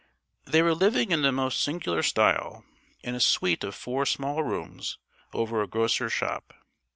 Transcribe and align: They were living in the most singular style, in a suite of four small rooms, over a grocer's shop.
They 0.45 0.63
were 0.63 0.73
living 0.73 1.11
in 1.11 1.21
the 1.21 1.31
most 1.31 1.63
singular 1.63 2.01
style, 2.01 2.65
in 3.03 3.13
a 3.13 3.19
suite 3.19 3.63
of 3.63 3.75
four 3.75 4.07
small 4.07 4.41
rooms, 4.43 4.97
over 5.31 5.61
a 5.61 5.67
grocer's 5.67 6.11
shop. 6.11 6.55